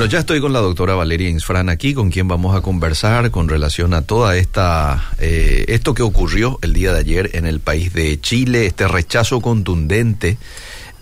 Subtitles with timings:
[0.00, 3.50] Bueno, ya estoy con la doctora Valeria Insfran aquí, con quien vamos a conversar con
[3.50, 7.92] relación a toda esta, eh, esto que ocurrió el día de ayer en el país
[7.92, 10.38] de Chile, este rechazo contundente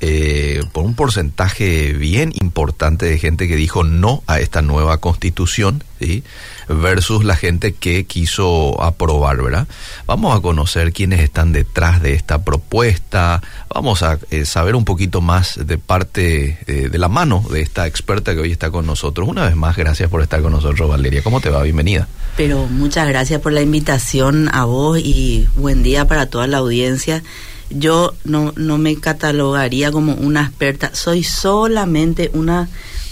[0.00, 5.82] eh, por un porcentaje bien importante de gente que dijo no a esta nueva constitución,
[5.98, 6.22] ¿sí?
[6.68, 9.66] versus la gente que quiso aprobar, ¿verdad?
[10.06, 13.42] Vamos a conocer quiénes están detrás de esta propuesta,
[13.74, 17.86] vamos a eh, saber un poquito más de parte eh, de la mano de esta
[17.86, 19.26] experta que hoy está con nosotros.
[19.28, 21.22] Una vez más, gracias por estar con nosotros, Valeria.
[21.22, 21.62] ¿Cómo te va?
[21.62, 22.06] Bienvenida.
[22.36, 27.22] Pero muchas gracias por la invitación a vos y buen día para toda la audiencia
[27.70, 32.68] yo no, no me catalogaría como una experta, soy solamente una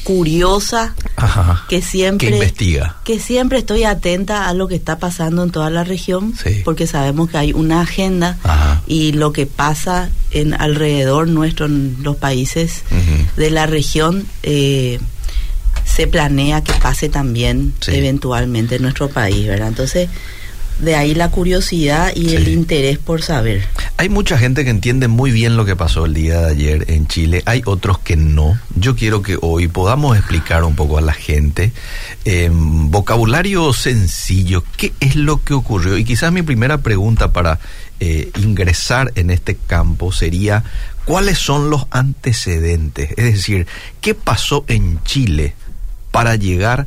[0.06, 0.94] curiosa
[1.68, 2.96] que siempre que investiga.
[3.02, 6.32] que siempre estoy atenta a lo que está pasando en toda la región
[6.64, 8.38] porque sabemos que hay una agenda
[8.86, 12.84] y lo que pasa en alrededor nuestro en los países
[13.36, 15.00] de la región eh,
[15.84, 20.08] se planea que pase también eventualmente en nuestro país verdad entonces
[20.78, 23.66] de ahí la curiosidad y el interés por saber.
[23.96, 27.06] Hay mucha gente que entiende muy bien lo que pasó el día de ayer en
[27.06, 28.58] Chile, hay otros que no.
[28.74, 31.72] Yo quiero que hoy podamos explicar un poco a la gente,
[32.24, 35.96] en vocabulario sencillo, qué es lo que ocurrió.
[35.96, 37.58] Y quizás mi primera pregunta para
[38.00, 40.64] eh, ingresar en este campo sería,
[41.06, 43.10] ¿cuáles son los antecedentes?
[43.16, 43.66] Es decir,
[44.02, 45.54] ¿qué pasó en Chile
[46.10, 46.86] para llegar a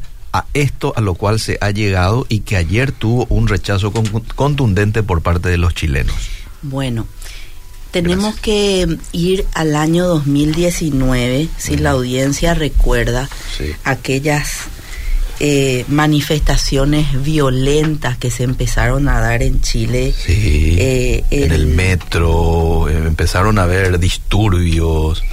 [0.53, 3.91] esto a lo cual se ha llegado y que ayer tuvo un rechazo
[4.35, 6.16] contundente por parte de los chilenos?
[6.61, 7.08] Bueno,
[7.91, 13.27] tenemos que ir al año 2019, si la audiencia recuerda
[13.83, 14.67] aquellas
[15.39, 20.13] eh, manifestaciones violentas que se empezaron a dar en Chile.
[20.27, 25.23] Eh, en el metro, eh, empezaron a haber disturbios.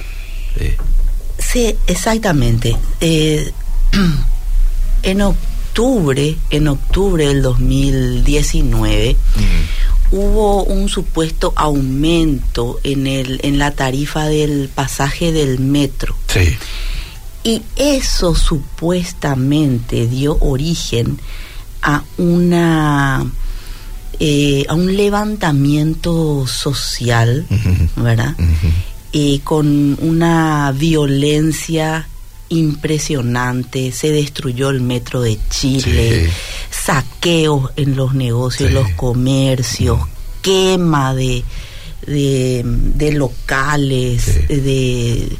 [1.37, 2.75] Sí, exactamente.
[5.03, 9.15] en octubre, en octubre del 2019,
[10.11, 16.15] hubo un supuesto aumento en el en la tarifa del pasaje del metro.
[16.27, 16.57] Sí.
[17.43, 21.19] Y eso supuestamente dio origen
[21.81, 23.25] a una
[24.19, 27.45] eh, a un levantamiento social,
[27.95, 28.35] ¿verdad?
[29.11, 32.07] Y con una violencia
[32.49, 36.29] impresionante, se destruyó el metro de Chile,
[36.69, 39.99] saqueos en los negocios, los comercios,
[40.41, 41.43] quema de,
[42.05, 45.37] de, locales, de,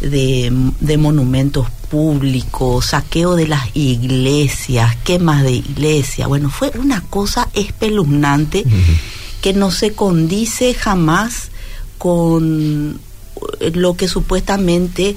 [0.00, 6.28] de, monumentos públicos, saqueo de las iglesias, quemas de iglesias.
[6.28, 8.64] Bueno, fue una cosa espeluznante
[9.40, 11.50] que no se condice jamás
[11.98, 13.00] con
[13.74, 15.16] lo que supuestamente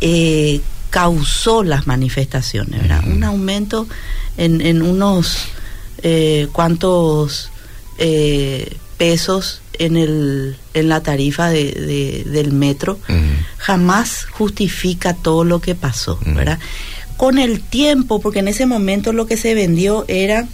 [0.00, 3.06] eh, causó las manifestaciones, ¿verdad?
[3.06, 3.86] Un aumento
[4.36, 5.38] en, en unos
[6.02, 7.50] eh, cuantos
[7.98, 12.98] eh, pesos en, el, en la tarifa de, del metro
[13.58, 16.58] jamás justifica todo lo que pasó, ¿verdad?
[17.16, 20.46] Con el tiempo, porque en ese momento lo que se vendió era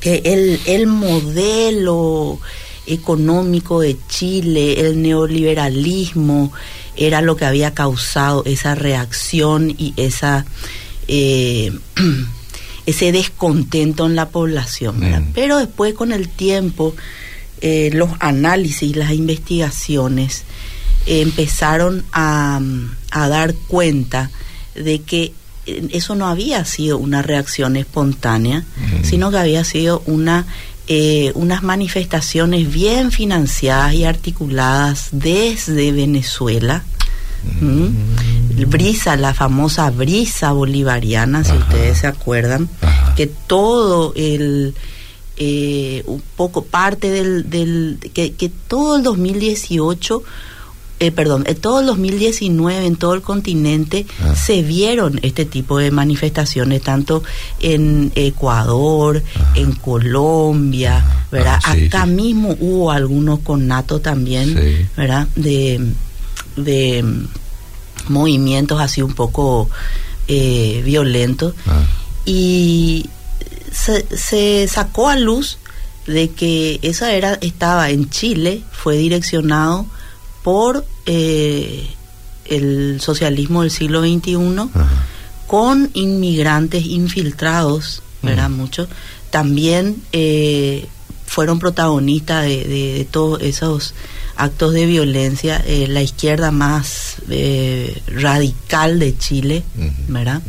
[0.00, 2.38] que el, el modelo
[2.86, 6.52] económico de Chile, el neoliberalismo,
[6.96, 10.44] era lo que había causado esa reacción y esa
[11.08, 11.72] eh,
[12.86, 15.00] ese descontento en la población.
[15.00, 15.32] Mm.
[15.34, 16.94] Pero después con el tiempo,
[17.60, 20.44] eh, los análisis, las investigaciones
[21.06, 22.60] empezaron a,
[23.10, 24.30] a dar cuenta
[24.74, 25.32] de que
[25.66, 29.04] eh, eso no había sido una reacción espontánea, mm.
[29.04, 30.46] sino que había sido una
[30.88, 36.82] eh, unas manifestaciones bien financiadas y articuladas desde Venezuela.
[37.60, 38.66] Mm.
[38.68, 42.68] Brisa, la famosa brisa bolivariana, si ustedes se acuerdan,
[43.16, 44.74] que todo el,
[45.36, 50.22] eh, un poco parte del, del que, que todo el 2018
[51.02, 54.36] eh, perdón, en todo el 2019 en todo el continente ah.
[54.36, 57.24] se vieron este tipo de manifestaciones, tanto
[57.58, 59.20] en Ecuador,
[59.56, 61.58] en Colombia, ah, ¿verdad?
[61.64, 65.26] Ah, Acá mismo hubo algunos con NATO también, ¿verdad?
[65.34, 65.80] De,
[66.54, 67.04] de
[68.06, 69.68] movimientos así un poco
[70.28, 71.54] eh, violentos.
[72.24, 73.10] Y
[73.72, 75.58] se, se sacó a luz
[76.06, 79.86] de que esa era estaba en Chile, fue direccionado
[80.44, 81.88] por eh,
[82.44, 84.36] el socialismo del siglo XXI
[85.46, 88.48] con inmigrantes infiltrados, ¿verdad?
[88.48, 88.88] Muchos.
[89.30, 90.86] También eh,
[91.26, 93.94] fueron protagonistas de, de, todos esos
[94.36, 99.62] actos de violencia, eh, la izquierda más eh, radical de Chile,
[100.08, 100.42] ¿verdad?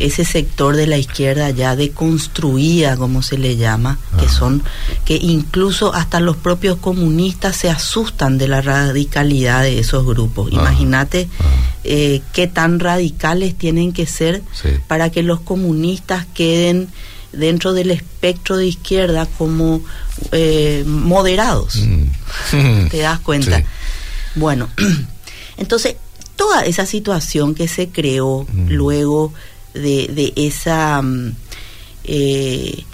[0.00, 4.62] Ese sector de la izquierda ya deconstruida, como se le llama, que son,
[5.04, 10.50] que incluso hasta los propios comunistas se asustan de la radicalidad de esos grupos.
[10.52, 11.28] Imagínate
[11.84, 14.42] eh, qué tan radicales tienen que ser
[14.86, 16.88] para que los comunistas queden
[17.32, 19.82] dentro del espectro de izquierda como
[20.32, 21.76] eh, moderados.
[21.76, 22.88] Mm.
[22.90, 23.62] ¿Te das cuenta?
[24.34, 24.68] Bueno,
[25.56, 25.96] entonces
[26.36, 28.68] toda esa situación que se creó mm.
[28.70, 29.32] luego
[29.74, 31.34] de, de esa, mm,
[32.04, 32.84] eh,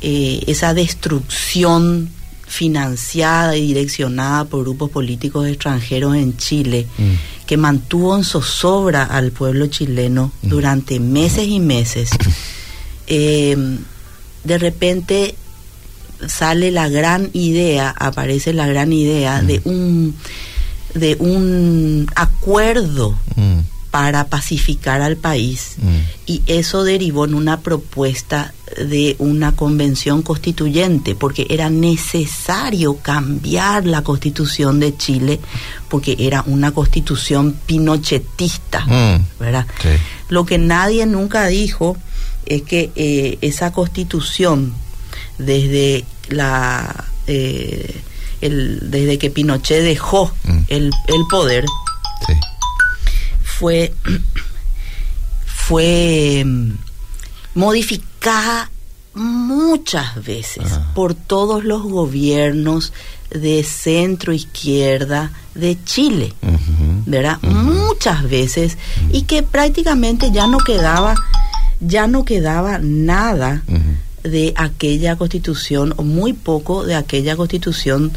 [0.00, 2.10] eh, esa destrucción
[2.46, 6.86] financiada y direccionada por grupos políticos extranjeros en Chile,
[7.46, 12.10] que mantuvo en zozobra al pueblo chileno durante meses y meses.
[13.06, 13.56] eh,
[14.44, 15.34] de repente
[16.26, 20.16] sale la gran idea, aparece la gran idea de un
[20.94, 23.58] de un acuerdo mm.
[23.90, 25.96] Para pacificar al país mm.
[26.26, 34.02] y eso derivó en una propuesta de una convención constituyente porque era necesario cambiar la
[34.02, 35.40] constitución de Chile
[35.88, 39.40] porque era una constitución pinochetista, mm.
[39.40, 39.66] ¿verdad?
[40.28, 41.96] Lo que nadie nunca dijo
[42.44, 44.74] es que eh, esa constitución,
[45.38, 48.02] desde la eh,
[48.40, 50.58] el, desde que Pinochet dejó mm.
[50.68, 51.64] el, el, poder,
[53.58, 53.92] fue,
[55.46, 56.72] fue mm,
[57.54, 58.70] modificada
[59.14, 62.92] muchas veces por todos los gobiernos
[63.30, 66.34] de centro izquierda de Chile,
[67.04, 67.38] ¿verdad?
[67.42, 68.78] Muchas veces
[69.12, 71.16] y que prácticamente ya no quedaba
[71.80, 73.62] ya no quedaba nada
[74.22, 78.12] de aquella constitución, o muy poco de aquella constitución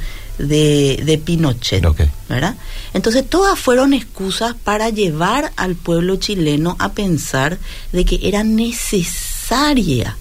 [0.48, 1.84] de, de Pinochet.
[2.30, 2.56] ¿verdad?
[2.94, 7.58] Entonces todas fueron excusas para llevar al pueblo chileno a pensar
[7.92, 10.18] de que era necesaria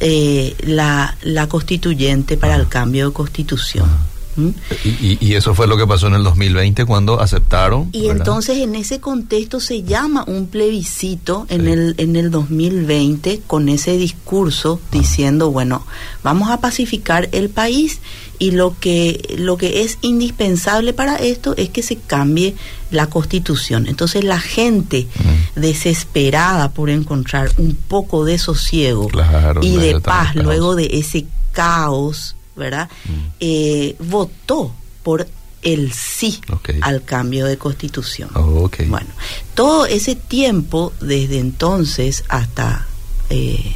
[0.00, 4.11] eh, la, la constituyente para el cambio de constitución.
[4.36, 4.48] ¿Mm?
[4.84, 7.88] Y, eso fue lo que pasó en el 2020 cuando aceptaron.
[7.92, 13.68] Y entonces en ese contexto se llama un plebiscito en, el, en el 2020 con
[13.68, 15.86] ese discurso diciendo, bueno,
[16.22, 18.00] vamos a pacificar el país
[18.38, 22.54] y lo que, lo que es indispensable para esto es que se cambie
[22.90, 23.86] la constitución.
[23.86, 25.06] Entonces la gente
[25.54, 29.08] desesperada por encontrar un poco de sosiego
[29.60, 32.88] y de paz luego de ese caos ¿verdad?
[33.04, 33.26] Mm.
[33.40, 35.26] Eh, votó por
[35.62, 36.40] el sí
[36.80, 38.30] al cambio de constitución.
[38.34, 39.10] Oh, bueno,
[39.54, 42.86] todo ese tiempo, desde entonces hasta
[43.30, 43.72] eh,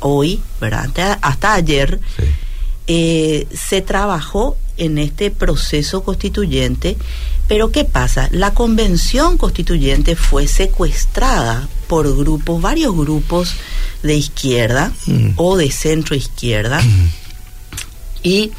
[0.00, 1.18] hoy, ¿verdad?
[1.22, 2.00] Hasta, ayer,
[2.86, 6.96] eh, se trabajó en este proceso constituyente,
[7.48, 8.28] pero ¿qué pasa?
[8.32, 13.54] La convención constituyente fue secuestrada por grupos, varios grupos
[14.02, 15.30] de izquierda mm.
[15.36, 16.80] o de centro izquierda.
[16.80, 17.10] Mm.
[18.22, 18.52] Y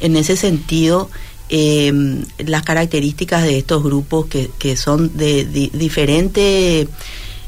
[0.00, 1.10] en ese sentido,
[1.48, 1.92] eh,
[2.38, 6.88] las características de estos grupos que, que son de, diferente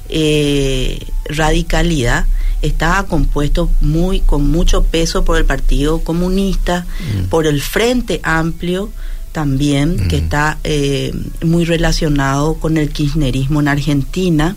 [0.08, 2.26] eh, radicalidad,
[2.62, 7.28] estaba compuesto muy con mucho peso por el Partido Comunista, mm.
[7.28, 8.90] por el Frente Amplio
[9.32, 10.24] también, que mm.
[10.24, 11.12] está eh,
[11.44, 14.56] muy relacionado con el kirchnerismo en Argentina,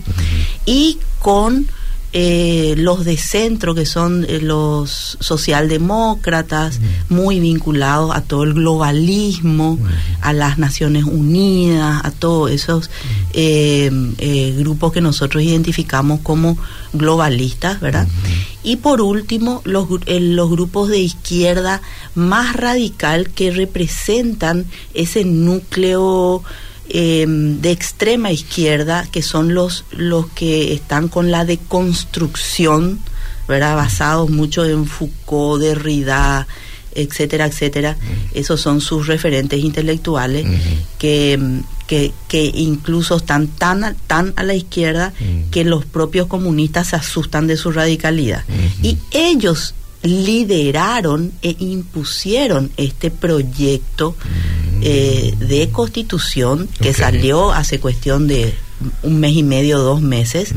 [0.65, 1.67] y con
[2.15, 6.79] eh, los de centro, que son eh, los socialdemócratas,
[7.09, 9.79] muy vinculados a todo el globalismo,
[10.21, 12.91] a las Naciones Unidas, a todos esos
[13.33, 13.89] eh,
[14.57, 16.55] grupos que nosotros identificamos como
[16.93, 18.07] globalistas, ¿verdad?
[18.61, 21.81] Y por último, los, los grupos de izquierda
[22.13, 26.43] más radical que representan ese núcleo
[26.95, 32.99] Em, de extrema izquierda, que son los, los que están con la deconstrucción,
[33.47, 33.75] ¿verdad?
[33.75, 36.45] basados mucho en Foucault, Derrida,
[36.93, 37.97] etcétera, etcétera.
[38.35, 40.45] Esos son sus referentes intelectuales
[40.99, 45.13] que, que, incluso están tan, tan a la izquierda
[45.49, 48.43] que los propios comunistas se asustan de su radicalidad.
[48.83, 49.73] Y ellos
[50.03, 54.15] lideraron e impusieron este proyecto
[54.85, 58.53] eh, de constitución que salió hace cuestión de
[59.01, 60.53] un mes y medio, dos meses,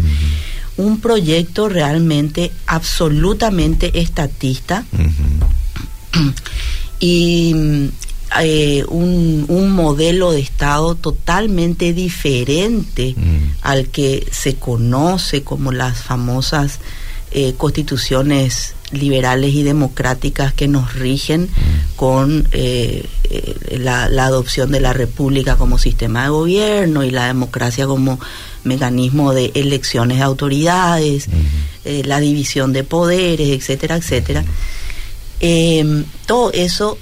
[0.77, 4.85] un proyecto realmente absolutamente estatista
[7.01, 7.55] y
[8.41, 13.15] eh, un, un, modelo de Estado totalmente diferente
[13.63, 16.81] al que se conoce como las famosas
[17.31, 21.97] eh, constituciones liberales y democráticas que nos rigen Mm.
[21.97, 27.27] con eh, eh, la, la adopción de la república como sistema de gobierno y la
[27.27, 28.21] democracia como
[28.65, 31.29] mecanismo de elecciones de autoridades,
[31.85, 34.45] eh, la división de poderes, etcétera, etcétera.
[35.41, 36.99] Eh, todo eso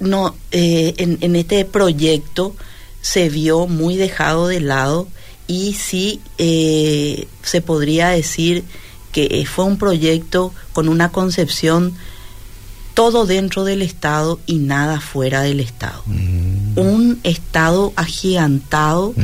[0.00, 2.54] no eh, en, en este proyecto
[3.00, 5.08] se vio muy dejado de lado
[5.46, 8.64] y sí se podría decir
[9.12, 11.94] que eh, fue un proyecto con una concepción
[12.94, 16.02] todo dentro del Estado y nada fuera del Estado.
[16.06, 16.78] Mm.
[16.78, 19.14] Un Estado agigantado,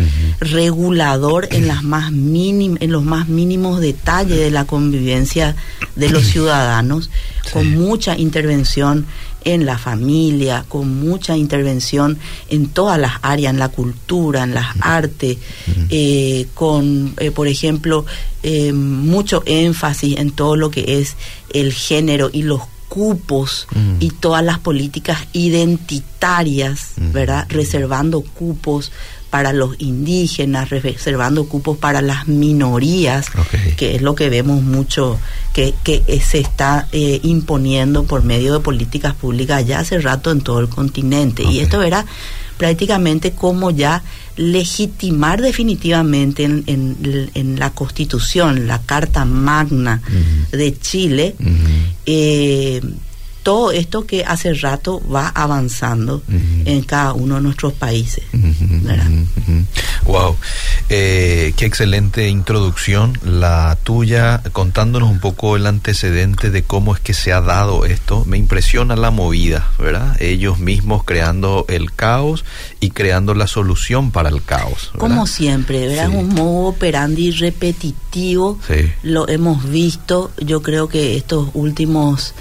[0.41, 5.55] regulador en, las más mínim- en los más mínimos detalles de la convivencia
[5.97, 7.11] de los ciudadanos,
[7.53, 9.07] con mucha intervención
[9.45, 12.19] en la familia, con mucha intervención
[12.49, 15.39] en todas las áreas, en la cultura, en las artes,
[15.91, 18.05] eh, con, eh, por ejemplo,
[18.43, 21.17] eh, mucho énfasis en todo lo que es
[21.53, 23.69] el género y los cupos
[24.01, 26.93] y todas las políticas identitarias.
[26.97, 27.47] ¿verdad?
[27.49, 28.93] Reservando cupos
[29.31, 33.27] para los indígenas, reservando cupos para las minorías,
[33.77, 35.19] que es lo que vemos mucho
[35.53, 40.41] que, que se está eh, imponiendo por medio de políticas públicas ya hace rato en
[40.41, 41.43] todo el continente.
[41.45, 42.05] Y esto era
[42.57, 44.03] prácticamente como ya
[44.37, 50.01] legitimar definitivamente en, en- en la constitución, la Carta Magna
[50.53, 51.35] de Chile,
[52.07, 52.81] eh,
[53.43, 56.23] todo esto que hace rato va avanzando
[56.65, 58.25] en cada uno de nuestros países.
[60.05, 60.37] Wow,
[60.91, 67.13] Eh, qué excelente introducción la tuya, contándonos un poco el antecedente de cómo es que
[67.13, 68.25] se ha dado esto.
[68.25, 70.17] Me impresiona la movida, ¿verdad?
[70.21, 72.45] Ellos mismos creando el caos
[72.81, 74.91] y creando la solución para el caos.
[74.95, 74.99] ¿verdad?
[74.99, 76.09] Como siempre, ¿verdad?
[76.09, 76.17] Sí.
[76.17, 78.59] Un modo operandi repetitivo.
[78.67, 78.91] Sí.
[79.03, 82.35] Lo hemos visto, yo creo que estos últimos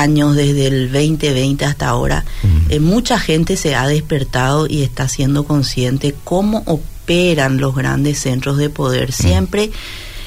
[0.00, 2.24] años, desde el 2020 hasta ahora,
[2.68, 8.56] eh, mucha gente se ha despertado y está siendo consciente cómo operan los grandes centros
[8.56, 9.70] de poder, siempre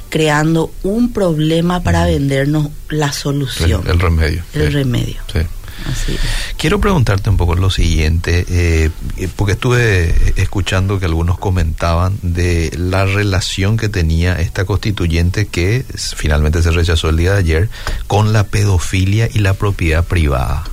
[0.10, 4.44] creando un problema para vendernos la solución, el remedio.
[4.54, 5.18] el sí, remedio.
[5.32, 5.40] sí.
[5.86, 6.22] Así es.
[6.58, 12.72] Quiero preguntarte un poco lo siguiente, eh, eh, porque estuve escuchando que algunos comentaban de
[12.78, 17.70] la relación que tenía esta constituyente que finalmente se rechazó el día de ayer
[18.08, 20.64] con la pedofilia y la propiedad privada.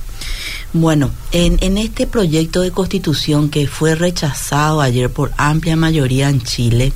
[0.71, 6.41] Bueno, en, en este proyecto de constitución que fue rechazado ayer por amplia mayoría en
[6.41, 6.93] Chile,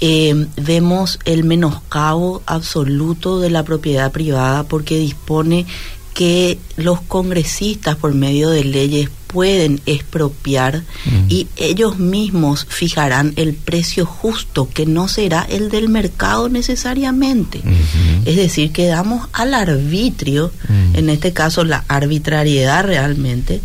[0.00, 5.66] eh, vemos el menoscabo absoluto de la propiedad privada porque dispone
[6.18, 11.26] que los congresistas por medio de leyes pueden expropiar Mm.
[11.28, 17.60] y ellos mismos fijarán el precio justo que no será el del mercado necesariamente.
[18.24, 20.96] Es decir, quedamos al arbitrio, Mm.
[20.96, 23.60] en este caso la arbitrariedad realmente,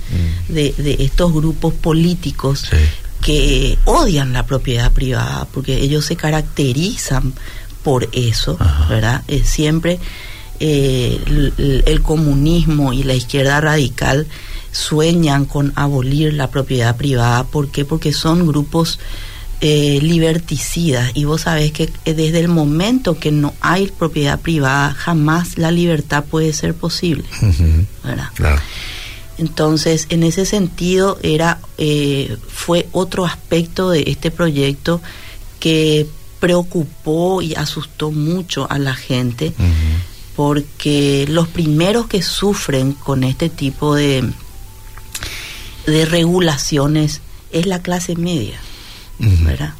[0.48, 2.78] de, de estos grupos políticos Sí.
[3.24, 7.34] que odian la propiedad privada, porque ellos se caracterizan
[7.84, 8.86] por eso, Ajá.
[8.90, 9.24] ¿verdad?
[9.28, 9.98] Eh, siempre
[10.60, 11.20] eh,
[11.86, 14.28] el, comunismo y la izquierda radical
[14.72, 17.44] sueñan con abolir la propiedad privada.
[17.44, 17.86] ¿Por qué?
[17.86, 19.00] Porque son grupos
[19.62, 24.94] eh, liberticidas y vos sabés que eh, desde el momento que no hay propiedad privada
[24.94, 27.86] jamás la libertad puede ser posible, Ujú.
[28.04, 28.28] ¿verdad?
[28.34, 28.62] Claro.
[29.38, 35.02] Entonces, en ese sentido, era eh, fue otro aspecto de este proyecto
[35.60, 36.08] que
[36.40, 39.54] preocupó y asustó mucho a la gente.
[40.36, 44.30] Porque los primeros que sufren con este tipo de,
[45.86, 47.22] de regulaciones
[47.52, 48.60] es la clase media.
[49.20, 49.74] ¿verdad?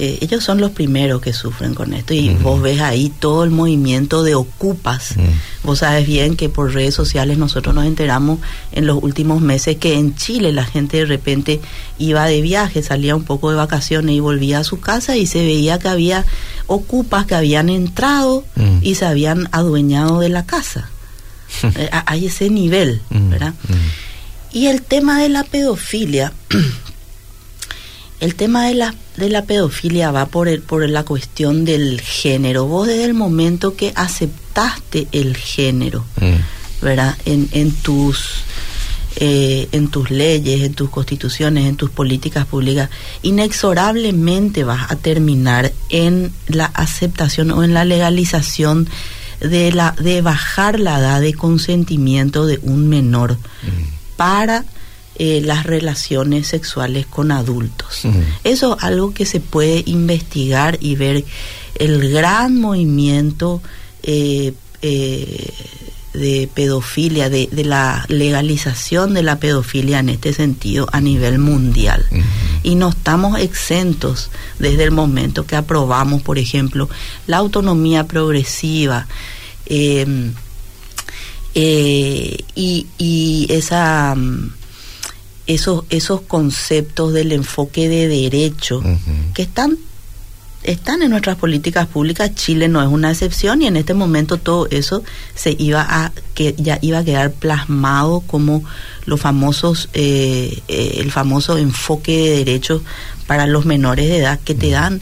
[0.00, 3.50] Eh, ellos son los primeros que sufren con esto y vos ves ahí todo el
[3.50, 5.16] movimiento de ocupas.
[5.64, 8.38] Vos sabes bien que por redes sociales nosotros nos enteramos
[8.70, 11.60] en los últimos meses que en Chile la gente de repente
[11.98, 15.44] iba de viaje, salía un poco de vacaciones y volvía a su casa y se
[15.44, 16.24] veía que había
[16.68, 18.44] ocupas que habían entrado
[18.80, 20.90] y se habían adueñado de la casa.
[21.76, 23.00] Eh, Hay ese nivel.
[23.10, 23.54] ¿verdad?
[24.52, 26.32] Y el tema de la pedofilia,
[28.20, 32.66] el tema de la, de la pedofilia va por, el, por la cuestión del género.
[32.66, 36.84] Vos desde el momento que aceptaste el género, Mm.
[36.84, 37.16] ¿verdad?
[37.26, 38.42] En, en tus
[39.20, 42.88] eh, en tus leyes, en tus constituciones, en tus políticas públicas,
[43.22, 48.88] inexorablemente vas a terminar en la aceptación o en la legalización
[49.40, 54.16] de la de bajar la edad de consentimiento de un menor Mm.
[54.16, 54.64] para
[55.20, 58.02] eh, las relaciones sexuales con adultos.
[58.44, 61.24] Eso es algo que se puede investigar y ver
[61.74, 63.60] el gran movimiento
[64.04, 65.52] eh, eh,
[66.14, 72.06] de pedofilia, de, de, la legalización de la pedofilia en este sentido a nivel mundial.
[72.62, 76.88] Y no estamos exentos desde el momento que aprobamos, por ejemplo,
[77.26, 79.08] la autonomía progresiva.
[79.66, 80.32] Eh,
[82.54, 84.52] y, y, esa mm,
[85.48, 88.80] esos esos conceptos del enfoque de derecho
[89.34, 89.78] que están
[90.62, 92.34] están en nuestras políticas públicas.
[92.34, 95.02] Chile no es una excepción y en este momento todo eso
[95.34, 98.64] se iba a que ya iba a quedar plasmado como
[99.06, 102.82] los famosos eh, eh, el famoso enfoque de derechos
[103.26, 105.00] para los menores de edad que te dan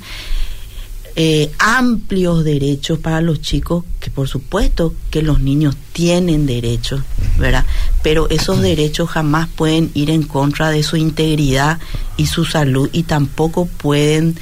[1.18, 7.00] eh, amplios derechos para los chicos, que por supuesto que los niños tienen derechos,
[7.38, 7.64] ¿verdad?
[8.02, 11.78] Pero esos derechos jamás pueden ir en contra de su integridad
[12.18, 14.38] y su salud y tampoco pueden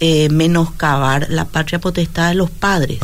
[0.00, 3.00] eh, menoscabar la patria potestad de los padres.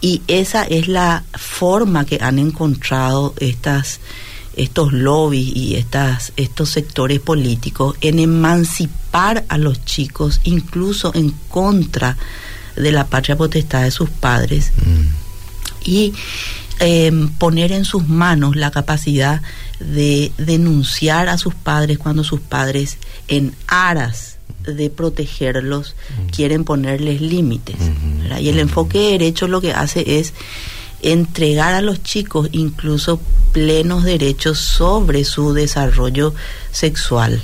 [0.00, 3.98] Y esa es la forma que han encontrado estas
[4.54, 12.16] estos lobbies y estas, estos sectores políticos en emancipar a los chicos incluso en contra
[12.76, 15.88] de la patria potestad de sus padres mm.
[15.88, 16.12] y
[16.80, 19.40] em, poner en sus manos la capacidad
[19.80, 26.26] de denunciar a sus padres cuando sus padres en aras de protegerlos mm.
[26.30, 27.76] quieren ponerles límites.
[27.76, 28.42] Mm-hmm.
[28.42, 30.34] Y el enfoque de derecho lo que hace es
[31.06, 33.20] entregar a los chicos incluso
[33.52, 36.34] plenos derechos sobre su desarrollo
[36.72, 37.42] sexual.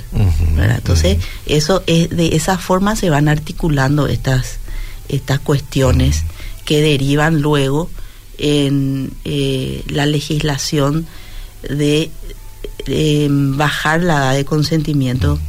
[0.57, 4.59] Entonces, eso es de esa forma se van articulando estas
[5.07, 6.23] estas cuestiones
[6.65, 7.89] que derivan luego
[8.37, 11.07] en eh, la legislación
[11.69, 12.11] de
[13.29, 15.39] bajar la edad de consentimiento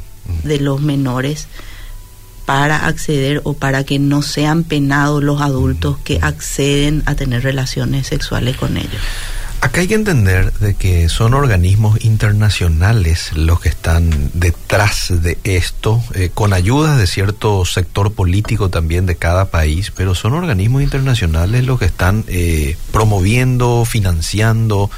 [0.44, 1.48] de los menores
[2.44, 8.06] para acceder o para que no sean penados los adultos que acceden a tener relaciones
[8.06, 9.00] sexuales con ellos.
[9.64, 16.02] Acá hay que entender de que son organismos internacionales los que están detrás de esto,
[16.12, 21.64] eh, con ayudas de cierto sector político también de cada país, pero son organismos internacionales
[21.64, 24.90] los que están eh, promoviendo, financiando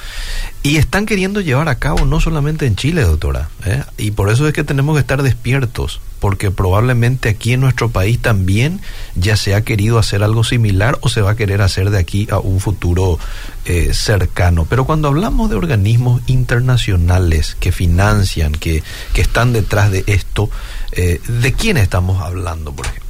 [0.66, 3.84] y están queriendo llevar a cabo no solamente en Chile, doctora, ¿eh?
[3.98, 8.20] y por eso es que tenemos que estar despiertos, porque probablemente aquí en nuestro país
[8.20, 8.80] también
[9.14, 12.26] ya se ha querido hacer algo similar o se va a querer hacer de aquí
[12.32, 13.16] a un futuro
[13.64, 14.66] eh, cercano.
[14.68, 20.50] Pero cuando hablamos de organismos internacionales que financian, que, que están detrás de esto,
[20.90, 23.06] eh, ¿de quién estamos hablando, por ejemplo?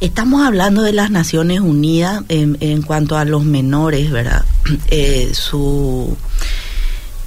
[0.00, 4.44] Estamos hablando de las Naciones Unidas en, en cuanto a los menores, ¿verdad?
[5.32, 6.16] su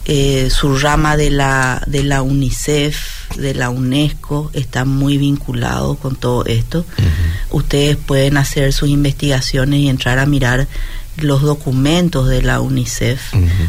[0.06, 6.16] eh, su rama de la, de la UNICEF, de la UNESCO, está muy vinculado con
[6.16, 6.86] todo esto.
[7.52, 10.68] Ustedes pueden hacer sus investigaciones y entrar a mirar
[11.18, 13.22] los documentos de la UNICEF,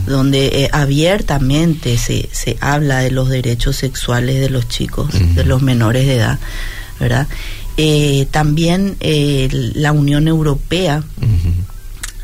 [0.07, 5.61] donde eh, abiertamente se, se habla de los derechos sexuales de los chicos, de los
[5.61, 6.39] menores de edad,
[6.99, 7.29] ¿verdad?
[7.77, 11.03] Eh, también la Unión Europea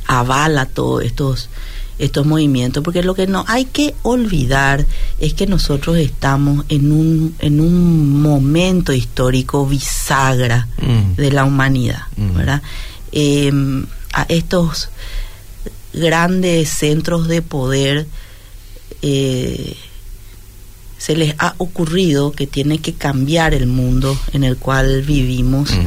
[0.07, 1.51] avala todos estos
[1.99, 4.87] estos movimientos, porque lo que no hay que olvidar
[5.19, 11.15] es que nosotros estamos en un, en un momento histórico bisagra mm.
[11.17, 12.35] de la humanidad, mm.
[12.35, 12.63] ¿verdad?
[13.13, 14.91] Em, a estos
[15.93, 18.07] grandes centros de poder
[19.03, 19.77] eh,
[20.99, 25.71] se les ha ocurrido que tiene que cambiar el mundo en el cual vivimos.
[25.71, 25.87] Mm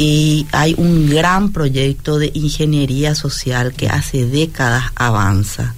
[0.00, 5.74] y hay un gran proyecto de ingeniería social que hace décadas avanza,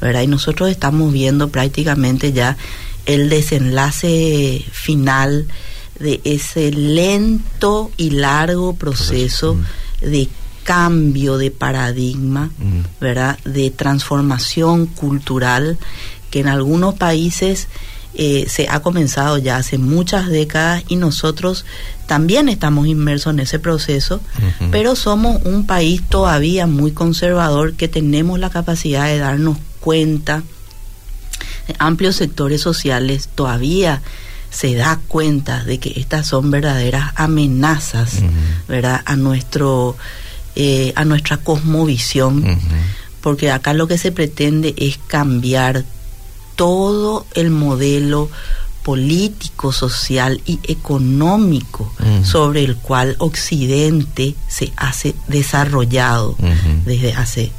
[0.00, 0.22] ¿verdad?
[0.22, 2.56] Y nosotros estamos viendo prácticamente ya
[3.04, 5.48] el desenlace final
[6.00, 9.58] de ese lento y largo proceso
[10.00, 10.30] de
[10.64, 12.50] cambio de paradigma,
[13.02, 13.38] ¿verdad?
[13.44, 15.76] De transformación cultural
[16.30, 17.68] que en algunos países
[18.20, 21.64] eh, se ha comenzado ya hace muchas décadas y nosotros
[22.06, 24.20] también estamos inmersos en ese proceso,
[24.72, 30.42] pero somos un país todavía muy conservador que tenemos la capacidad de darnos cuenta,
[31.78, 34.02] amplios sectores sociales todavía
[34.50, 38.14] se da cuenta de que estas son verdaderas amenazas,
[38.66, 39.00] ¿verdad?
[39.04, 39.96] A nuestro
[40.56, 42.44] eh, a nuestra cosmovisión,
[43.20, 45.84] porque acá lo que se pretende es cambiar
[46.58, 48.28] todo el modelo
[48.82, 51.92] político, social y económico
[52.24, 56.36] sobre el cual Occidente se hace desarrollado
[56.84, 57.52] desde hace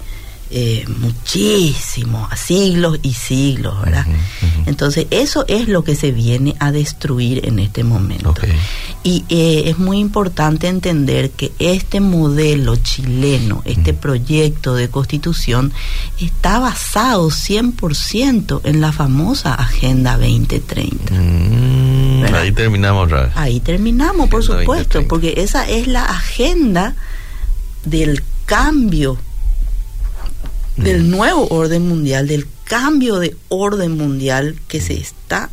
[0.52, 4.06] eh, muchísimos siglos y siglos, ¿verdad?
[4.66, 8.34] Entonces eso es lo que se viene a destruir en este momento.
[9.04, 15.72] Y eh, es muy importante entender que este modelo chileno, este proyecto de constitución,
[16.20, 21.14] está basado 100% en la famosa Agenda 2030.
[21.14, 26.96] Mm, ahí terminamos, Ahí terminamos, por supuesto, porque esa es la agenda
[27.86, 29.18] del cambio,
[30.84, 35.50] del nuevo orden mundial, del cambio de orden mundial que se está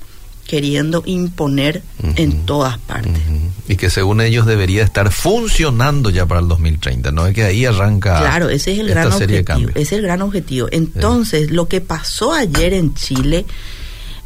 [0.46, 1.82] queriendo imponer
[2.16, 3.20] en todas partes.
[3.68, 7.26] Y que según ellos debería estar funcionando ya para el 2030, ¿no?
[7.26, 8.20] Es que ahí arranca.
[8.20, 9.70] Claro, ese es el gran objetivo.
[9.74, 10.68] es el gran objetivo.
[10.70, 13.44] Entonces, lo que pasó ayer en Chile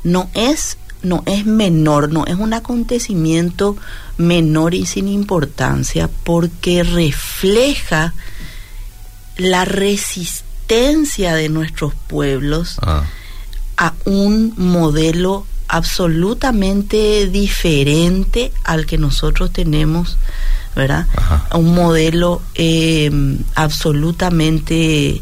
[0.04, 3.74] no es no es menor, no es un acontecimiento
[4.18, 8.12] menor y sin importancia porque refleja
[9.38, 13.02] la resistencia de nuestros pueblos ah.
[13.76, 20.16] a un modelo absolutamente diferente al que nosotros tenemos,
[20.76, 21.08] ¿verdad?
[21.54, 25.20] Un modelo em, absolutamente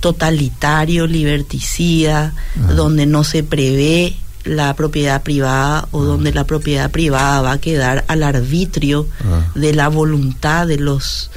[0.00, 2.32] totalitario, liberticida,
[2.74, 8.04] donde no se prevé la propiedad privada o donde la propiedad privada va a quedar
[8.08, 9.06] al arbitrio
[9.54, 11.30] de la voluntad de los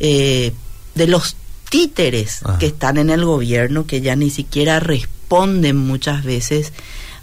[0.00, 0.52] eh,
[0.94, 1.36] de los
[1.74, 6.72] títeres que están en el gobierno que ya ni siquiera responden muchas veces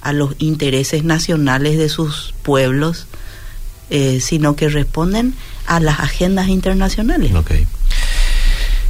[0.02, 3.08] a los intereses nacionales de sus pueblos,
[3.90, 5.36] eh, sino que responden
[5.68, 7.34] a las agendas internacionales.
[7.34, 7.66] Okay.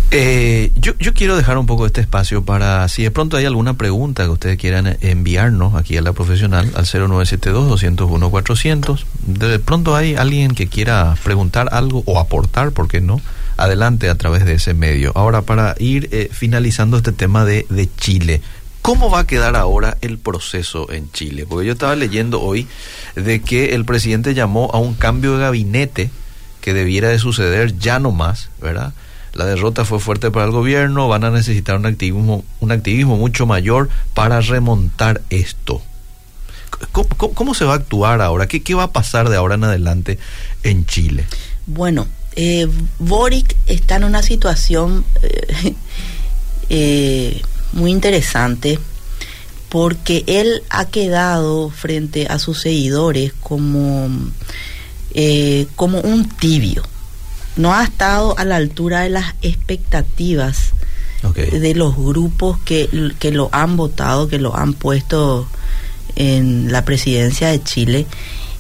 [0.10, 3.76] Eh, yo, yo quiero dejar un poco este espacio para, si de pronto hay alguna
[3.76, 9.04] pregunta que ustedes quieran enviarnos aquí a la profesional, al 0972-201-400.
[9.28, 13.22] De pronto hay alguien que quiera preguntar algo o aportar, ¿por qué no?
[13.58, 15.12] Adelante a través de ese medio.
[15.16, 18.42] Ahora, para ir eh, finalizando este tema de, de Chile,
[18.82, 21.46] ¿Cómo va a quedar ahora el proceso en Chile?
[21.48, 22.68] Porque yo estaba leyendo hoy
[23.16, 26.10] de que el presidente llamó a un cambio de gabinete
[26.62, 28.94] que debiera de suceder ya no más, ¿verdad?
[29.34, 33.46] La derrota fue fuerte para el gobierno, van a necesitar un activismo, un activismo mucho
[33.46, 35.82] mayor para remontar esto.
[36.92, 38.48] ¿Cómo, se va a actuar ahora?
[38.48, 40.18] ¿Qué, ¿Qué, va a pasar de ahora en adelante
[40.64, 41.26] en Chile?
[41.68, 42.68] Bueno, eh,
[43.00, 45.76] Boric está en una situación eh,
[46.70, 47.42] eh
[47.74, 48.80] muy interesante
[49.70, 54.10] porque él ha quedado frente a sus seguidores como,
[55.14, 56.84] eh, como un tibio.
[57.56, 60.74] No ha estado a la altura de las expectativas
[61.34, 65.48] de los grupos que, que lo han votado, que lo han puesto
[66.16, 68.08] en la presidencia de Chile.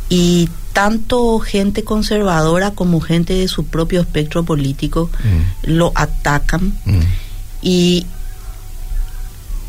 [0.07, 5.71] Y tanto gente conservadora como gente de su propio espectro político mm.
[5.71, 6.73] lo atacan.
[6.85, 6.99] Mm.
[7.61, 8.05] Y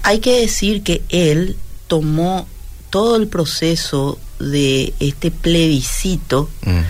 [0.02, 1.56] hay que decir que él
[1.88, 2.46] tomó
[2.90, 6.80] todo el proceso de este plebiscito mm.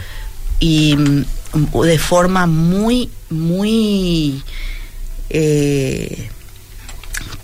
[0.61, 0.97] y
[1.85, 4.43] de forma muy, muy
[5.31, 6.31] eh,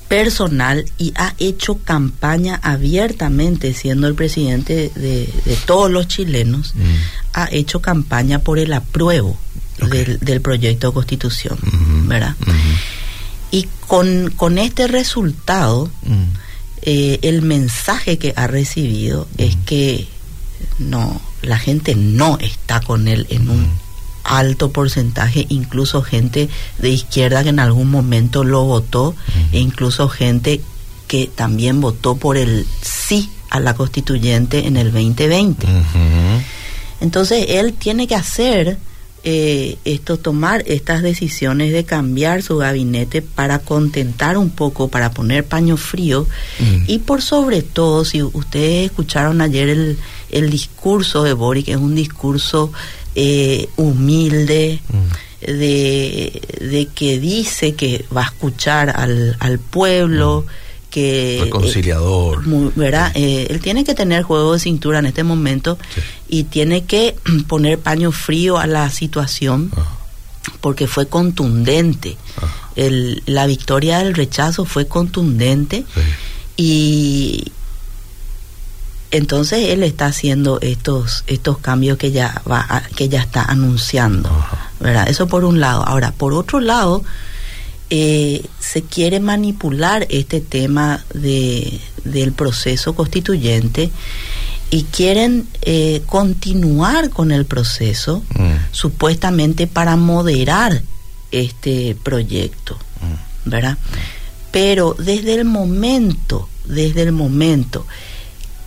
[0.09, 5.29] personal y ha hecho campaña abiertamente, siendo el presidente de,
[5.67, 6.81] todos los chilenos, mm.
[7.35, 9.39] ha hecho campaña por el apruebo
[9.87, 12.09] del, proyecto de constitución, mm-hmm.
[12.09, 12.35] ¿verdad?
[12.41, 12.79] Mm-hmm.
[13.51, 16.25] Y con, con este resultado, mm.
[16.83, 19.65] eh, el mensaje que ha recibido es mm.
[19.65, 20.09] que
[20.79, 23.88] no, la gente no está con él en un.
[24.25, 29.15] Alto porcentaje, incluso gente de izquierda que en algún momento lo votó,
[29.53, 30.61] e incluso gente
[31.07, 35.67] que también votó por el sí a la constituyente en el 2020.
[37.01, 38.79] Entonces él tiene que hacer
[39.25, 45.45] eh, esto tomar estas decisiones de cambiar su gabinete para contentar un poco, para poner
[45.45, 46.27] paño frío
[46.61, 46.85] mm.
[46.87, 49.99] y por sobre todo, si ustedes escucharon ayer el,
[50.31, 52.73] el discurso de Boric, es un discurso
[53.15, 55.47] eh, humilde, mm.
[55.47, 60.45] de, de, que dice que va a escuchar al, al pueblo.
[60.47, 61.41] Mm que...
[61.45, 62.43] Reconciliador.
[62.75, 63.13] ¿verdad?
[63.15, 65.79] Eh, él tiene que tener juego de cintura en este momento
[66.29, 67.17] y tiene que
[67.49, 69.71] poner paño frío a la situación
[70.61, 72.17] porque fue contundente.
[72.75, 75.85] El, la victoria del rechazo fue contundente
[76.57, 77.53] y
[79.11, 84.31] entonces él está haciendo estos estos cambios que ya va que ya está anunciando,
[84.81, 85.09] ¿verdad?
[85.09, 85.83] Eso por un lado.
[85.87, 87.03] Ahora, por otro lado,
[87.91, 93.91] eh, se quiere manipular este tema de, del proceso constituyente
[94.71, 98.73] y quieren eh, continuar con el proceso mm.
[98.73, 100.83] supuestamente para moderar
[101.31, 103.51] este proyecto, mm.
[103.51, 103.79] ¿verdad?
[104.51, 107.87] Pero desde el momento, desde el momento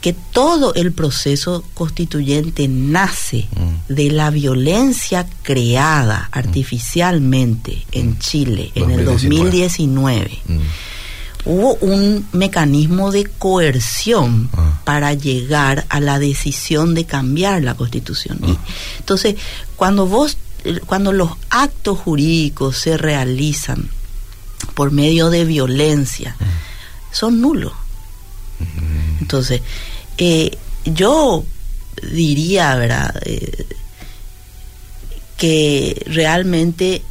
[0.01, 3.93] que todo el proceso constituyente nace Mm.
[3.93, 10.39] de la violencia creada artificialmente en Chile en el 2019.
[10.47, 10.57] Mm.
[11.45, 14.81] Hubo un mecanismo de coerción Ah.
[14.83, 18.39] para llegar a la decisión de cambiar la constitución.
[18.45, 18.57] Y, Ah.
[18.99, 19.35] entonces,
[19.75, 23.89] cuando vos, eh, cuando los actos jurídicos se realizan
[24.75, 26.35] por medio de violencia,
[27.11, 27.73] son nulos.
[29.19, 29.61] Entonces,
[30.23, 30.55] eh,
[30.85, 31.43] yo
[32.11, 33.15] diría, ¿verdad?
[33.25, 33.65] Eh,
[35.37, 37.01] que realmente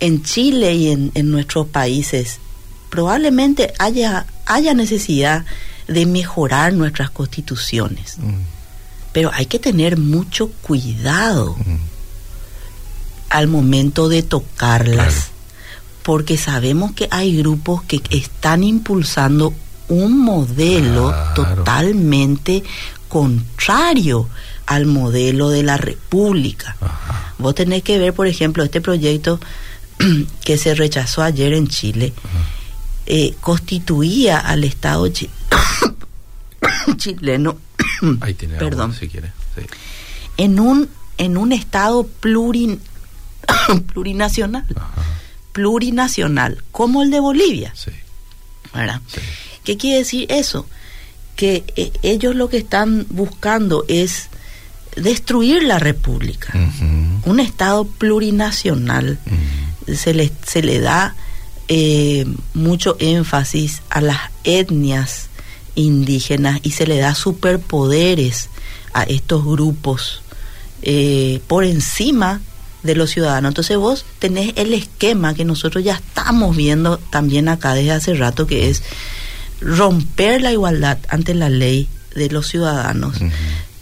[0.00, 2.38] en Chile y en, en nuestros países
[2.90, 5.44] probablemente haya, haya necesidad
[5.88, 8.42] de mejorar nuestras constituciones, Mm.
[9.12, 11.76] pero hay que tener mucho cuidado Mm.
[13.30, 15.30] al momento de tocarlas, Claro.
[16.02, 19.54] porque sabemos que hay grupos que están impulsando
[19.88, 21.54] un modelo Claro.
[21.64, 22.62] totalmente
[23.08, 24.28] contrario
[24.66, 26.76] al modelo de la República.
[26.80, 27.34] Ajá.
[27.38, 29.38] Vos tenés que ver, por ejemplo, este proyecto
[30.44, 32.12] que se rechazó ayer en Chile,
[33.06, 35.30] eh, constituía al Estado chi-
[36.96, 37.56] chileno
[38.20, 38.90] Ahí tiene Perdón.
[38.90, 39.32] agua, si quiere.
[39.54, 39.62] Sí.
[40.38, 42.78] en un en un Estado plurin-
[43.92, 45.02] plurinacional, Ajá.
[45.52, 47.72] plurinacional, como el de Bolivia.
[47.74, 47.90] Sí.
[48.74, 49.00] ¿verdad?
[49.06, 49.20] Sí.
[49.66, 50.64] ¿Qué quiere decir eso?
[51.34, 54.28] Que eh, ellos lo que están buscando es
[54.94, 56.54] destruir la República.
[57.24, 59.18] Un Estado plurinacional
[59.92, 61.16] se le, se le da
[61.68, 62.24] eh,
[62.54, 65.28] mucho énfasis a las etnias
[65.74, 68.48] indígenas y se le da superpoderes
[68.94, 70.22] a estos grupos
[70.82, 72.40] eh, por encima
[72.84, 73.50] de los ciudadanos.
[73.50, 78.46] Entonces vos tenés el esquema que nosotros ya estamos viendo también acá desde hace rato,
[78.46, 78.82] que es
[79.60, 83.18] romper la igualdad ante la ley de los ciudadanos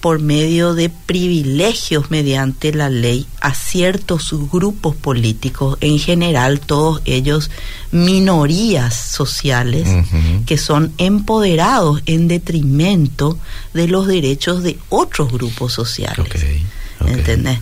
[0.04, 7.50] por medio de privilegios mediante la ley a ciertos grupos políticos, en general todos ellos
[7.90, 9.88] minorías sociales
[10.44, 13.38] que son empoderados en detrimento
[13.72, 16.18] de los derechos de otros grupos sociales.
[16.18, 16.36] Ok,
[17.00, 17.08] ok.
[17.08, 17.60] ¿Entendés?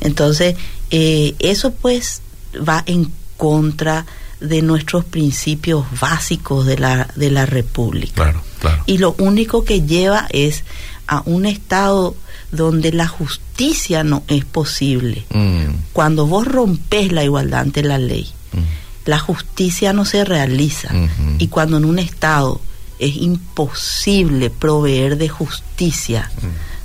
[0.00, 0.56] Entonces,
[0.90, 2.20] eh, eso pues
[2.68, 4.06] va en contra
[4.40, 8.14] de nuestros principios básicos de la, de la República.
[8.14, 8.82] Claro, claro.
[8.86, 10.64] Y lo único que lleva es
[11.06, 12.16] a un estado
[12.52, 15.24] donde la justicia no es posible.
[15.30, 19.08] Mm, Cuando vos rompes la igualdad ante la ley, mm.
[19.08, 20.88] la justicia no se realiza.
[20.94, 21.36] Ujú.
[21.38, 22.60] Y cuando en un estado
[22.98, 26.30] es imposible proveer de justicia,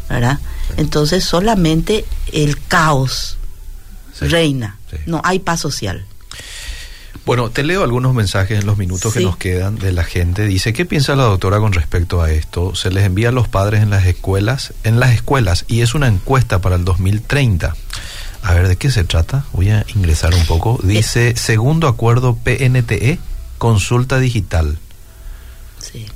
[0.10, 0.40] ¿verdad?
[0.78, 3.38] Entonces solamente el caos
[4.14, 4.78] Sí, reina.
[4.90, 4.98] sí.
[5.06, 6.06] No hay paz social.
[7.26, 10.46] Bueno, te leo algunos mensajes en los minutos que nos quedan de la gente.
[10.46, 12.74] Dice, ¿qué piensa la doctora con respecto a esto?
[12.74, 16.08] Se les envía a los padres en las escuelas, en las escuelas, y es una
[16.08, 17.76] encuesta para el 2030.
[18.42, 19.46] A ver, ¿de qué se trata?
[19.54, 20.80] Voy a ingresar un poco.
[20.84, 23.20] Dice, segundo acuerdo PNTE,
[23.60, 24.80] consulta digital.
[25.80, 26.08] Sí.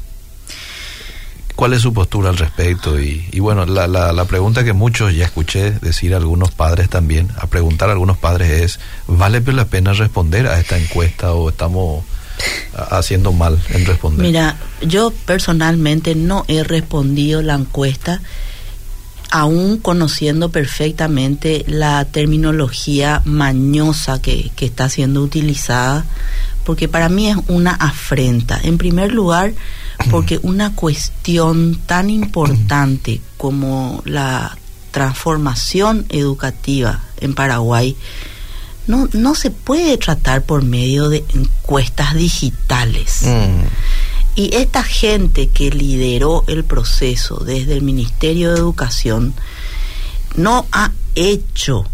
[1.56, 3.00] ¿Cuál es su postura al respecto?
[3.00, 7.30] Y, y bueno, la, la, pregunta que muchos ya escuché decir a algunos padres también,
[7.38, 12.04] a preguntar a algunos padres es, ¿vale la pena responder a esta encuesta o estamos
[12.90, 14.26] haciendo mal en responder?
[14.26, 18.22] Mira, yo personalmente no he respondido la encuesta,
[19.32, 26.06] aún conociendo perfectamente la terminología mañosa que, que está siendo utilizada,
[26.66, 28.60] porque para mí es una afrenta.
[28.62, 29.54] En primer lugar,
[30.12, 34.58] porque una cuestión tan importante como la
[34.92, 37.96] transformación educativa en Paraguay
[38.88, 43.24] no, no se puede tratar por medio de encuestas digitales.
[43.24, 43.66] Mm,
[44.36, 49.34] Y esta gente que lideró el proceso desde el Ministerio de Educación
[50.38, 51.86] no ha hecho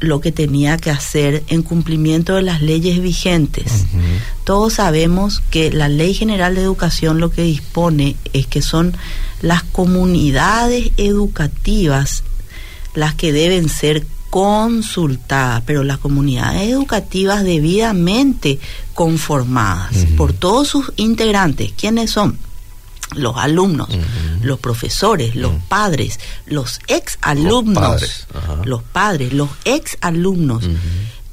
[0.00, 3.86] lo que tenía que hacer en cumplimiento de las leyes vigentes.
[4.44, 8.96] Todos sabemos que la Ley General de Educación lo que dispone es que son
[9.42, 12.22] las comunidades educativas
[12.94, 18.58] las que deben ser consultadas, pero las comunidades educativas debidamente
[18.94, 21.72] conformadas por todos sus integrantes.
[21.76, 22.38] ¿Quiénes son?
[23.14, 23.88] Los alumnos,
[24.42, 28.26] los profesores, los padres, los ex alumnos, padres,
[28.64, 30.64] los padres, los ex alumnos,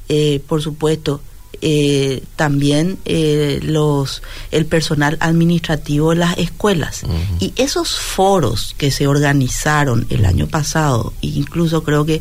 [0.08, 1.20] eh, por supuesto,
[1.62, 7.02] eh, también eh, los el personal administrativo de las escuelas.
[7.40, 12.20] Y esos foros que se organizaron el año pasado incluso creo que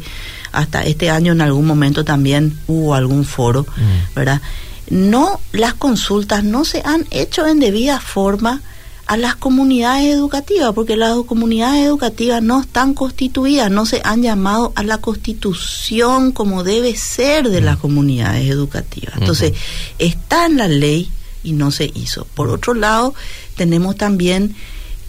[0.52, 3.66] hasta este año en algún momento también hubo algún foro
[4.16, 4.42] verdad
[4.90, 8.62] no las consultas no se han hecho en debida forma
[9.08, 14.74] a las comunidades educativas, porque las comunidades educativas no están constituidas, no se han llamado
[14.76, 19.16] a la constitución como debe ser de las comunidades educativas.
[19.20, 19.54] Entonces,
[20.00, 21.12] está en la ley
[21.44, 22.26] y no se hizo.
[22.34, 23.14] Por otro lado,
[23.56, 24.56] tenemos también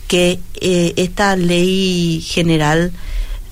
[0.08, 2.92] que eh, esta ley general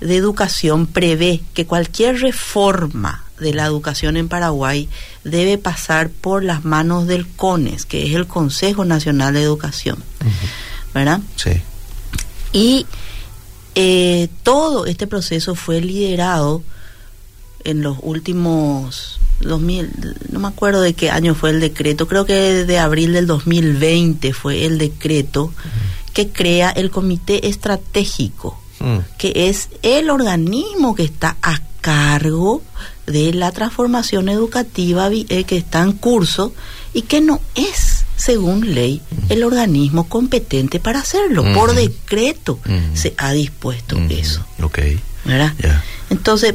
[0.00, 4.88] de educación prevé que cualquier reforma de la educación en Paraguay
[5.22, 10.02] debe pasar por las manos del CONES, que es el Consejo Nacional de Educación.
[10.92, 11.20] ¿Verdad?
[11.36, 11.50] Sí.
[12.52, 12.86] Y
[13.74, 16.62] eh, todo este proceso fue liderado
[17.64, 22.64] en los últimos 2000, no me acuerdo de qué año fue el decreto, creo que
[22.64, 25.52] de abril del 2020 fue el decreto
[26.12, 28.98] que crea el Comité Estratégico, mm.
[29.18, 32.62] que es el organismo que está a cargo
[33.06, 36.54] de la transformación educativa eh, que está en curso
[36.92, 41.44] y que no es, según ley, el organismo competente para hacerlo.
[41.54, 42.58] Por decreto
[42.94, 44.44] se ha dispuesto eso.
[44.62, 44.78] Ok.
[45.24, 45.52] ¿Verdad?
[46.10, 46.54] Entonces,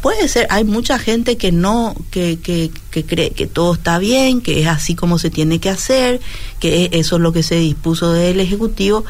[0.00, 4.40] puede ser, hay mucha gente que no, que, que, que, cree que todo está bien,
[4.40, 6.20] que es así como se tiene que hacer,
[6.60, 9.04] que eso es lo que se dispuso del Ejecutivo,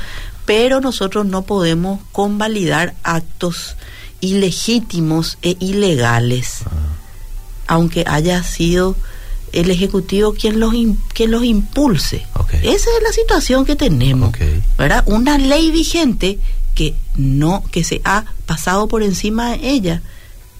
[0.46, 3.76] pero nosotros no podemos convalidar actos
[4.24, 6.70] ilegítimos e ilegales, ah.
[7.66, 8.96] aunque haya sido
[9.52, 10.72] el Ejecutivo quien los,
[11.12, 12.26] quien los impulse.
[12.62, 14.32] Esa es la situación que tenemos,
[14.78, 15.04] ¿verdad?
[15.06, 16.38] Una ley vigente
[16.74, 20.02] que no, que se ha pasado por encima de ella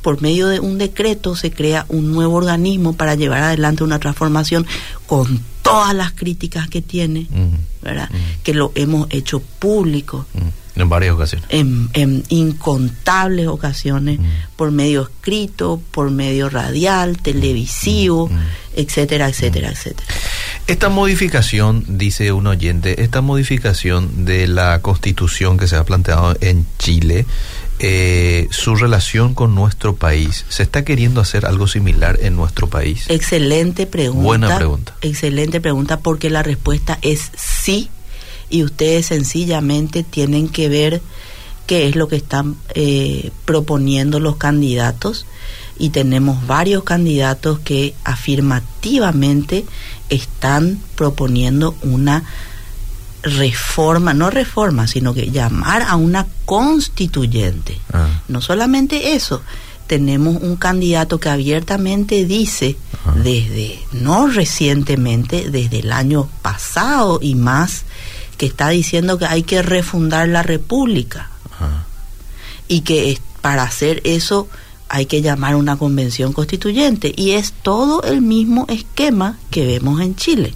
[0.05, 4.67] por medio de un decreto se crea un nuevo organismo para llevar adelante una transformación
[5.07, 7.27] con todas las críticas que tiene,
[7.85, 8.11] ¿verdad?
[8.43, 10.27] Que lo hemos hecho público.
[10.77, 11.47] En varias ocasiones.
[11.51, 14.19] En, incontables ocasiones,
[14.57, 18.29] por medio escrito, por medio radial, televisivo,
[18.75, 20.07] etcétera, etcétera, etcétera.
[20.67, 26.67] Esta modificación, dice un oyente, esta modificación de la constitución que se ha planteado en
[26.79, 27.27] Chile,
[27.87, 30.47] eh, su relación con nuestro país.
[30.49, 33.05] ¿Se está queriendo hacer algo similar en nuestro país?
[33.09, 34.25] Excelente pregunta.
[34.25, 34.95] Buena pregunta.
[35.03, 37.91] Excelente pregunta porque la respuesta es sí
[38.49, 41.03] y ustedes sencillamente tienen que ver
[41.67, 45.27] qué es lo que están eh, proponiendo los candidatos
[45.79, 49.67] y tenemos varios candidatos que afirmativamente
[50.09, 52.25] están proponiendo una
[53.25, 57.79] reforma, no reforma, sino que llamar a una constituyente.
[57.93, 58.09] Ah.
[58.29, 59.43] No solamente eso,
[59.87, 62.77] tenemos un candidato que abiertamente dice,
[63.23, 67.85] desde, no recientemente, desde el año pasado y más,
[68.37, 71.31] que está diciendo que hay que refundar la República.
[72.67, 74.49] Y que para hacer eso
[74.89, 80.15] hay que llamar una convención constituyente y es todo el mismo esquema que vemos en
[80.17, 80.55] Chile.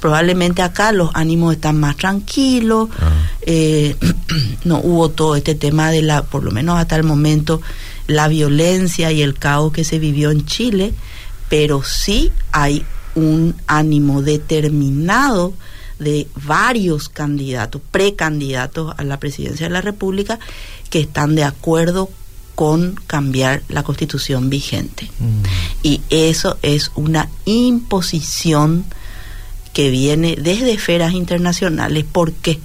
[0.00, 3.10] Probablemente acá los ánimos están más tranquilos, ah.
[3.42, 3.96] eh,
[4.64, 7.60] no hubo todo este tema de la, por lo menos hasta el momento,
[8.06, 10.94] la violencia y el caos que se vivió en Chile,
[11.48, 12.84] pero sí hay
[13.14, 15.52] un ánimo determinado
[15.98, 20.38] de varios candidatos, precandidatos a la presidencia de la República,
[20.88, 22.08] que están de acuerdo
[22.54, 25.10] con cambiar la constitución vigente.
[25.18, 25.42] Mm.
[25.82, 28.84] Y eso es una imposición
[29.72, 32.04] que viene desde esferas internacionales.
[32.10, 32.58] ¿Por qué?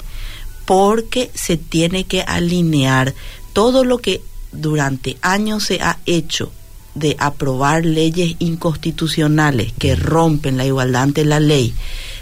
[0.65, 3.13] Porque se tiene que alinear
[3.54, 6.52] todo lo que durante años se ha hecho
[6.96, 11.74] de aprobar leyes inconstitucionales que rompen la igualdad ante la ley,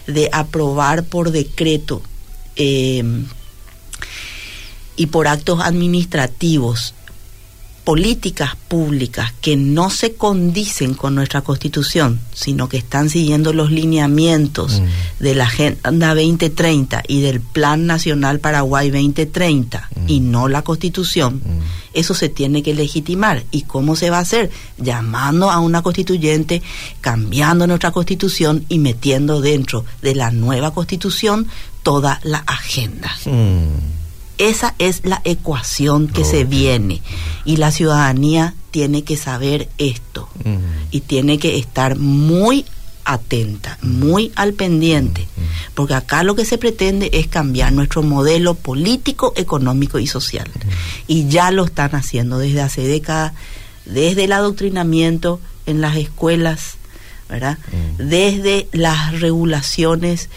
[0.07, 2.01] de aprobar por decreto
[2.55, 3.03] eh,
[4.95, 6.95] y por actos administrativos
[7.83, 14.79] políticas públicas que no se condicen con nuestra constitución, sino que están siguiendo los lineamientos
[14.79, 15.23] mm.
[15.23, 20.03] de la Agenda 2030 y del Plan Nacional Paraguay 2030 mm.
[20.07, 21.61] y no la constitución, mm.
[21.93, 23.43] eso se tiene que legitimar.
[23.51, 24.49] ¿Y cómo se va a hacer?
[24.77, 26.61] Llamando a una constituyente,
[27.01, 31.47] cambiando nuestra constitución y metiendo dentro de la nueva constitución
[31.83, 33.11] toda la agenda.
[34.37, 37.01] Esa es la ecuación que se viene.
[37.45, 40.27] Y la ciudadanía tiene que saber esto.
[40.91, 42.65] Y tiene que estar muy
[43.05, 45.27] atenta, muy al pendiente,
[45.73, 50.49] porque acá lo que se pretende es cambiar nuestro modelo político, económico y social.
[51.07, 53.33] Y ya lo están haciendo desde hace décadas,
[53.85, 56.77] desde el adoctrinamiento en las escuelas,
[57.29, 57.57] ¿verdad?
[57.97, 60.29] Desde las regulaciones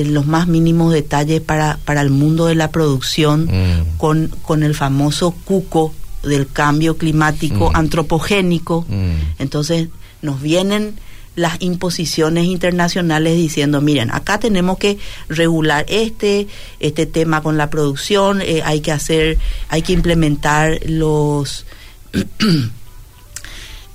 [0.00, 3.96] en los más mínimos detalles para, para el mundo de la producción mm.
[3.98, 7.76] con, con el famoso cuco del cambio climático mm.
[7.76, 8.84] antropogénico.
[8.88, 9.12] Mm.
[9.38, 9.88] Entonces
[10.22, 10.94] nos vienen
[11.36, 16.46] las imposiciones internacionales diciendo, miren, acá tenemos que regular este,
[16.80, 19.38] este tema con la producción, eh, hay que hacer,
[19.68, 21.66] hay que implementar los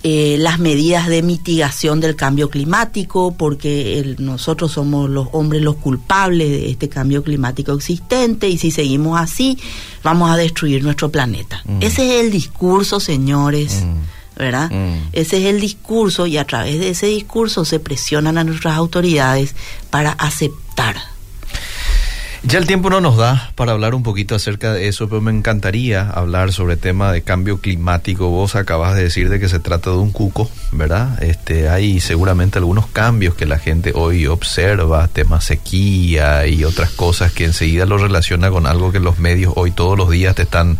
[0.01, 6.49] eh, las medidas de mitigación del cambio climático, porque nosotros somos los hombres los culpables
[6.49, 9.57] de este cambio climático existente y si seguimos así
[10.01, 11.61] vamos a destruir nuestro planeta.
[11.65, 11.81] Mm.
[11.81, 13.83] Ese es el discurso, señores.
[13.85, 14.19] Mm.
[14.37, 14.71] ¿verdad?
[14.71, 15.09] Mm.
[15.11, 19.53] Ese es el discurso y a través de ese discurso se presionan a nuestras autoridades
[19.89, 20.95] para aceptar
[22.43, 25.31] ya el tiempo no nos da para hablar un poquito acerca de eso, pero me
[25.31, 28.29] encantaría hablar sobre el tema de cambio climático.
[28.29, 31.21] Vos acabas de decir de que se trata de un cuco, ¿verdad?
[31.21, 37.33] Este, hay seguramente algunos cambios que la gente hoy observa, tema sequía y otras cosas
[37.33, 40.77] que enseguida lo relaciona con algo que los medios hoy todos los días te están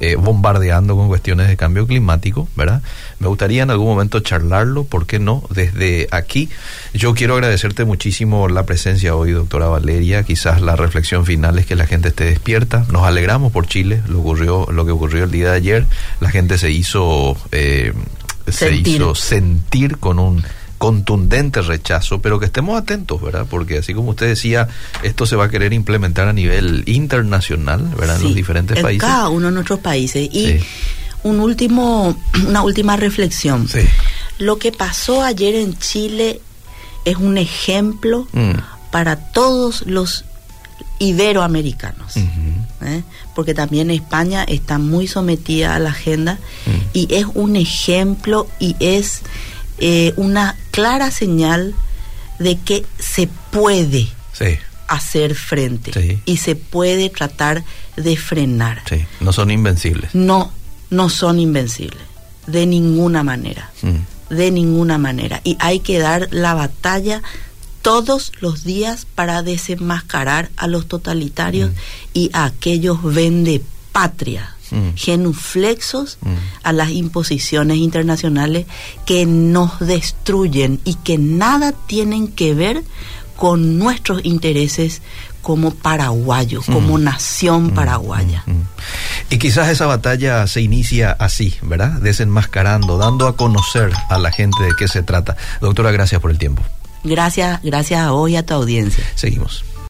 [0.00, 2.82] eh, bombardeando con cuestiones de cambio climático, ¿verdad?
[3.22, 5.44] Me gustaría en algún momento charlarlo, ¿por qué no?
[5.48, 6.48] Desde aquí,
[6.92, 11.76] yo quiero agradecerte muchísimo la presencia hoy, doctora Valeria, quizás la reflexión final es que
[11.76, 12.84] la gente esté despierta.
[12.90, 15.86] Nos alegramos por Chile, lo, ocurrió, lo que ocurrió el día de ayer.
[16.18, 17.92] La gente se hizo, eh,
[18.48, 20.42] se hizo sentir con un
[20.82, 23.46] contundente rechazo, pero que estemos atentos, ¿verdad?
[23.48, 24.66] Porque así como usted decía,
[25.04, 28.16] esto se va a querer implementar a nivel internacional, ¿verdad?
[28.16, 29.08] en los diferentes en países.
[29.08, 30.28] Cada uno de nuestros países.
[30.32, 30.58] Y
[31.22, 32.16] un último,
[32.46, 33.68] una última reflexión.
[33.68, 33.80] Sí.
[34.38, 36.40] Lo que pasó ayer en Chile
[37.04, 38.52] es un ejemplo mm.
[38.90, 40.24] para todos los
[40.98, 43.02] iberoamericanos, ¿eh?
[43.34, 46.70] porque también España está muy sometida a la agenda mm.
[46.92, 49.22] y es un ejemplo y es
[49.78, 51.74] eh, una clara señal
[52.38, 54.08] de que se puede
[54.86, 57.64] hacer frente y se puede tratar
[57.96, 58.82] de frenar.
[59.20, 60.14] No son invencibles.
[60.14, 60.52] No,
[60.92, 62.02] no son invencibles,
[62.46, 64.34] de ninguna manera, mm.
[64.34, 65.40] de ninguna manera.
[65.42, 67.22] Y hay que dar la batalla
[67.80, 71.74] todos los días para desenmascarar a los totalitarios mm.
[72.12, 74.90] y a aquellos vende patria, mm.
[74.96, 76.18] genuflexos
[76.62, 78.66] a las imposiciones internacionales
[79.06, 82.84] que nos destruyen y que nada tienen que ver
[83.36, 85.00] con nuestros intereses
[85.42, 88.44] como paraguayos, como nación paraguaya.
[89.28, 92.00] Y quizás esa batalla se inicia así, ¿verdad?
[92.00, 95.36] Desenmascarando, dando a conocer a la gente de qué se trata.
[95.60, 96.62] Doctora, gracias por el tiempo.
[97.04, 99.04] Gracias, gracias a vos y a tu audiencia.
[99.16, 99.64] Seguimos.